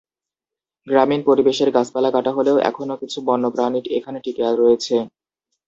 [0.87, 4.95] গ্রামীণ পরিবেশের গাছপালা কাটা হলেও এখনো কিছু বন্যপ্রাণী এখানে টিকে রয়েছে।